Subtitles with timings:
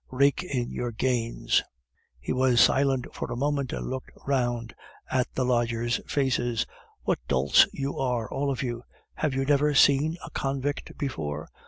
[0.09, 1.61] Rake in your gains."
[2.19, 4.73] He was silent for a moment, and looked round
[5.11, 6.65] at the lodgers' faces.
[7.03, 8.81] "What dolts you are, all of you!
[9.13, 11.49] Have you never seen a convict before?